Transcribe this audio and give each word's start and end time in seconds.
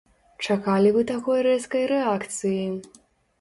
Чакалі 0.45 0.93
вы 0.95 1.03
такой 1.11 1.43
рэзкай 1.49 1.85
рэакцыі? 1.93 2.65